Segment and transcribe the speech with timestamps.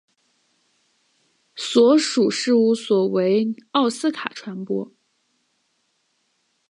[1.55, 4.91] 所属事务所为奥斯卡传播。